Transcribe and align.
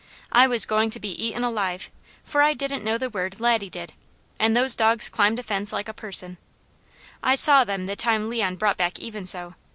I 0.31 0.47
was 0.47 0.65
going 0.65 0.89
to 0.89 0.99
be 0.99 1.09
eaten 1.23 1.43
alive, 1.43 1.91
for 2.23 2.41
I 2.41 2.55
didn't 2.55 2.83
know 2.83 2.97
the 2.97 3.11
word 3.11 3.39
Laddie 3.39 3.69
did; 3.69 3.93
and 4.39 4.57
those 4.57 4.75
dogs 4.75 5.09
climbed 5.09 5.37
a 5.37 5.43
fence 5.43 5.71
like 5.71 5.87
a 5.87 5.93
person; 5.93 6.39
I 7.21 7.35
saw 7.35 7.63
them 7.63 7.85
the 7.85 7.95
time 7.95 8.27
Leon 8.27 8.55
brought 8.55 8.77
back 8.77 8.97
Even 8.97 9.27
So. 9.27 9.53